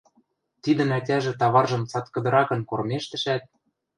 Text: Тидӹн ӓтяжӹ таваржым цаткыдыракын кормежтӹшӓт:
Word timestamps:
Тидӹн 0.63 0.89
ӓтяжӹ 0.97 1.31
таваржым 1.39 1.83
цаткыдыракын 1.91 2.61
кормежтӹшӓт: 2.69 3.43